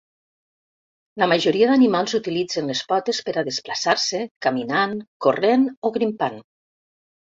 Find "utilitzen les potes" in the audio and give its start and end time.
2.19-3.19